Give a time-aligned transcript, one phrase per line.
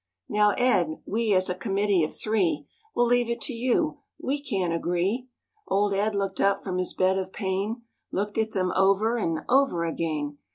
[0.27, 2.65] Now Ed, we as a committee of three,
[2.95, 5.27] Will leave it to you, we can't agree."
[5.67, 9.85] Old Ed looked up from his bed of pain, Looked at them over and over
[9.85, 10.39] again.